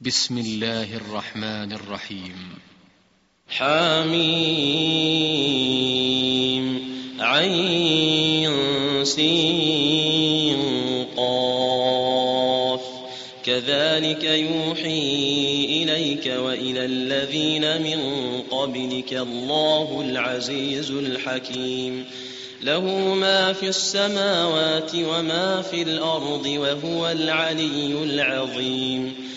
[0.00, 2.58] بسم الله الرحمن الرحيم.
[3.48, 4.16] حميم
[7.20, 8.50] عين
[9.04, 10.56] سين
[11.16, 12.80] قاف.
[13.44, 18.00] كذلك يوحي إليك وإلى الذين من
[18.50, 22.04] قبلك الله العزيز الحكيم.
[22.62, 29.36] له ما في السماوات وما في الأرض وهو العلي العظيم.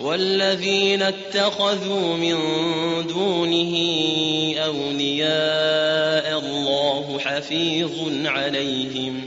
[0.00, 2.36] والذين اتخذوا من
[3.06, 3.74] دونه
[4.58, 9.20] أولياء الله حفيظ عليهم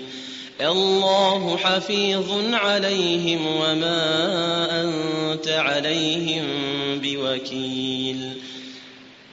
[0.61, 4.02] الله حفيظ عليهم وما
[4.81, 6.45] أنت عليهم
[7.03, 8.31] بوكيل.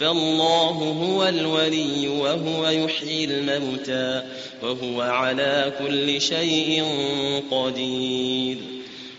[0.00, 0.70] فالله
[1.02, 4.22] هو الولي وهو يحيي الموتى
[4.62, 6.84] وهو على كل شيء
[7.50, 8.56] قدير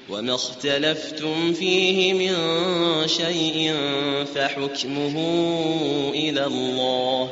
[0.10, 2.36] وما اختلفتم فيه من
[3.08, 3.74] شيء
[4.36, 5.16] فحكمه
[6.16, 7.32] إلى الله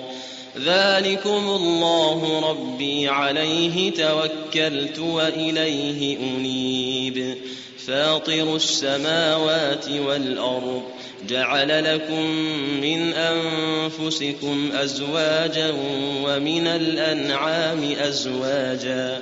[0.66, 7.36] ذلكم الله ربي عليه توكلت وإليه أنيب.
[7.88, 10.84] فاطر السماوات والأرض
[11.30, 12.25] جعل لكم
[12.81, 15.74] من أنفسكم أزواجا
[16.24, 19.22] ومن الأنعام أزواجا.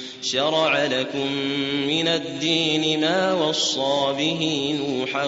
[0.21, 1.31] شرع لكم
[1.87, 5.25] من الدين ما وصى به نوحا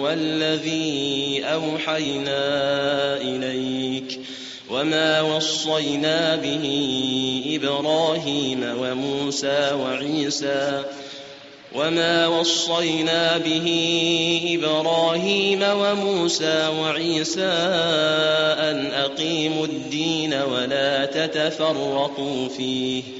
[0.00, 2.40] والذي أوحينا
[3.16, 4.20] إليك
[4.70, 6.64] وما وصينا به
[7.46, 10.84] إبراهيم وموسى وعيسى
[11.74, 13.68] وما وصينا به
[14.58, 17.52] إبراهيم وموسى وعيسى
[18.70, 23.19] أن أقيموا الدين ولا تتفرقوا فيه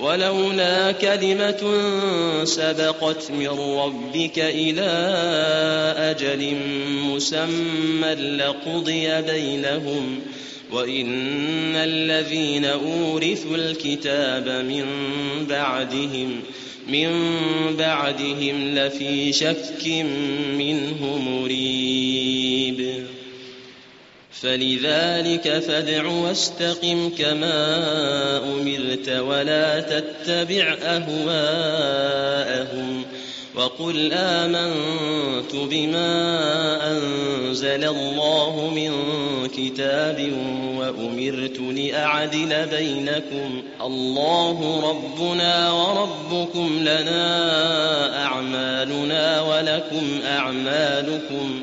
[0.00, 1.62] ولولا كلمة
[2.44, 4.90] سبقت من ربك إلى
[5.96, 6.56] أجل
[7.04, 10.20] مسمى لقضي بينهم
[10.72, 14.84] وإن الذين أورثوا الكتاب من
[15.48, 16.40] بعدهم
[16.88, 17.10] من
[17.78, 19.86] بعدهم لفي شك
[20.58, 23.06] منه مريب.
[24.42, 27.76] فلذلك فادع واستقم كما
[28.38, 32.50] أمرت ولا تتبع أهواءهم
[33.54, 36.10] وقل آمنت بما
[36.90, 38.92] أنزل الله من
[39.48, 40.32] كتاب
[40.76, 51.62] وأمرت لأعدل بينكم الله ربنا وربكم لنا أعمالنا ولكم أعمالكم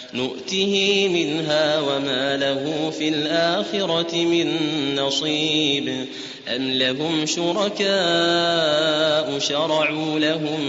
[0.13, 4.55] نؤته منها وما له في الآخرة من
[4.95, 6.05] نصيب.
[6.55, 7.91] أم لهم شركاء
[9.39, 10.61] شرعوا لهم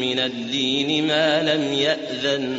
[0.00, 2.58] من الدين ما لم يأذن.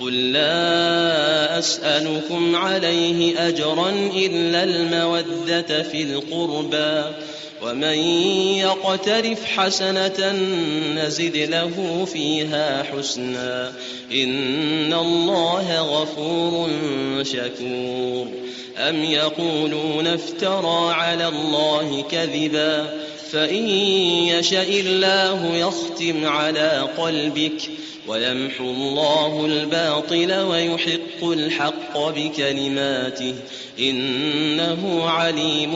[0.00, 7.16] قل لا أسألكم عليه أجرا إلا المودة في القربى
[7.62, 7.98] ومن
[8.58, 10.32] يقترف حسنة
[10.96, 13.72] نزد له فيها حسنا
[14.12, 16.68] إن الله غفور
[17.22, 18.26] شكور
[18.78, 22.86] أم يقولون افترى على الله كذبا
[23.30, 23.68] فإن
[24.28, 27.62] يشأ الله يختم على قلبك
[28.08, 33.34] ويمحو الله الباطل ويحق الحق بكلماته
[33.80, 35.72] إنه عليم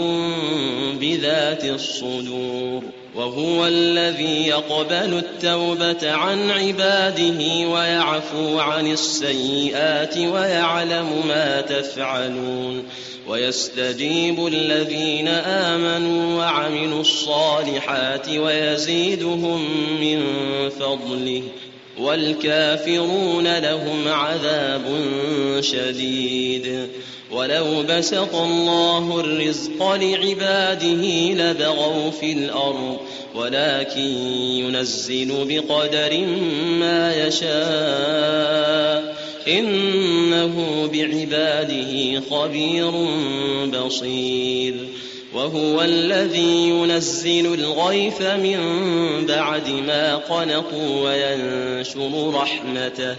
[1.00, 2.82] بذات الصدور
[3.20, 12.84] وهو الذي يقبل التوبة عن عباده ويعفو عن السيئات ويعلم ما تفعلون
[13.28, 19.60] ويستجيب الذين آمنوا وعملوا الصالحات ويزيدهم
[20.00, 20.20] من
[20.80, 21.42] فضله
[21.98, 24.84] والكافرون لهم عذاب
[25.60, 26.88] شديد
[27.32, 32.96] ولو بسط الله الرزق لعباده لبغوا في الأرض
[33.34, 36.26] ولكن ينزل بقدر
[36.80, 39.16] ما يشاء.
[39.48, 42.90] إنه بعباده خبير
[43.66, 44.74] بصير.
[45.34, 48.60] وهو الذي ينزل الغيث من
[49.26, 53.16] بعد ما قنطوا وينشر رحمته.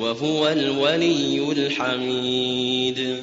[0.00, 3.22] وهو الولي الحميد.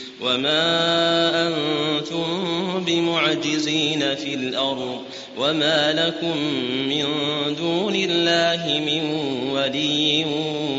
[0.21, 2.25] وما أنتم
[2.85, 5.01] بمعجزين في الأرض
[5.37, 6.37] وما لكم
[6.87, 7.05] من
[7.57, 9.03] دون الله من
[9.51, 10.25] ولي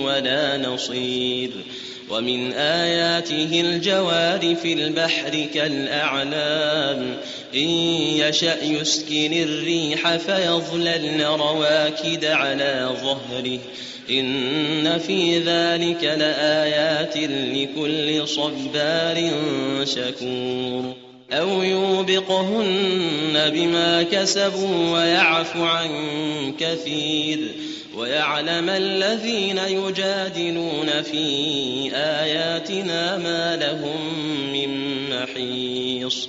[0.04, 1.50] ولا نصير
[2.12, 7.16] ومن آياته الجوار في البحر كالأعلام.
[7.54, 7.68] إن
[8.18, 13.58] يشأ يسكن الريح فيظللن رواكد على ظهره.
[14.10, 17.16] إن في ذلك لآيات
[17.56, 19.30] لكل صبار
[19.84, 21.11] شكور.
[21.32, 25.90] أو يوبقهن بما كسبوا ويعفو عن
[26.58, 27.38] كثير
[27.96, 33.98] ويعلم الذين يجادلون في آياتنا ما لهم
[34.52, 34.70] من
[35.10, 36.28] محيص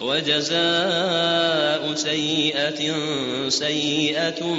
[0.00, 2.94] وجزاء سيئة
[3.48, 4.56] سيئة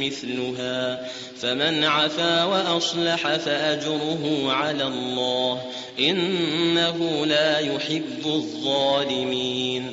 [0.00, 1.08] مثلها
[1.40, 5.62] فمن عفا وأصلح فأجره على الله
[5.98, 9.92] إنه لا يحب الظالمين.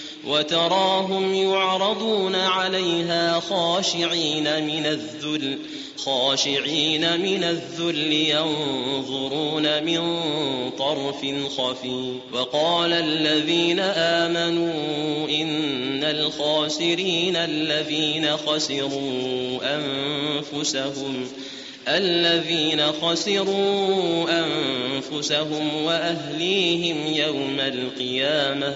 [0.27, 5.57] وتراهم يعرضون عليها خاشعين من الذل
[5.97, 10.01] خاشعين من الذل ينظرون من
[10.77, 11.25] طرف
[11.57, 12.13] خفي.
[12.33, 14.73] وقال الذين آمنوا
[15.29, 21.27] إن الخاسرين الذين خسروا أنفسهم
[21.87, 28.75] الذين خسروا أنفسهم وأهليهم يوم القيامة.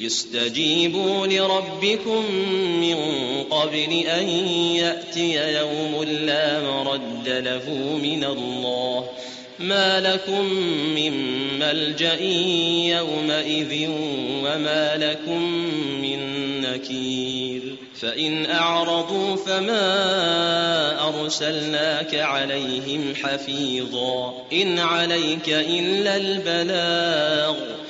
[0.00, 2.34] يستجيبوا لربكم
[2.80, 2.96] من
[3.50, 4.28] قبل أن
[4.76, 7.70] يأتي يوم لا مرد له
[8.02, 9.08] من الله.
[9.58, 10.44] ما لكم
[10.94, 11.12] من
[11.58, 12.20] ملجأ
[12.98, 13.90] يومئذ
[14.44, 15.42] وما لكم
[16.02, 16.20] من
[16.60, 17.62] نكير.
[18.00, 19.82] فإن أعرضوا فما
[21.08, 24.34] أرسلناك عليهم حفيظا.
[24.52, 27.89] إن عليك إلا البلاغ.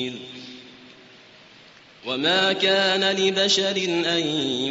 [2.11, 4.23] وما كان لبشر أن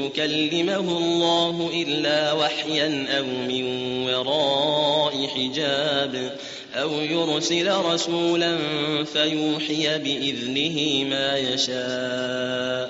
[0.05, 3.65] يكلمه الله إلا وحيا أو من
[4.09, 6.33] وراء حجاب
[6.75, 8.59] أو يرسل رسولا
[9.05, 12.90] فيوحي بإذنه ما يشاء